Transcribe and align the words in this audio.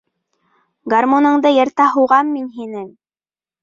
Гармуныңды 0.93 1.53
йырта 1.59 1.89
һуғам 1.95 2.35
мин 2.35 2.53
һинең! 2.61 2.93